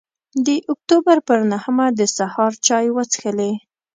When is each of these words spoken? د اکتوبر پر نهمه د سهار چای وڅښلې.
د 0.45 0.47
اکتوبر 0.71 1.17
پر 1.27 1.39
نهمه 1.51 1.87
د 1.99 2.01
سهار 2.17 2.51
چای 2.65 2.85
وڅښلې. 2.95 3.51